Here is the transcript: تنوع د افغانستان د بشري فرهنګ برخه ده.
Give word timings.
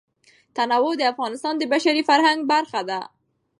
تنوع 0.55 0.93
د 0.99 1.03
افغانستان 1.13 1.53
د 1.57 1.63
بشري 1.73 2.01
فرهنګ 2.09 2.39
برخه 2.53 2.81
ده. 2.89 2.99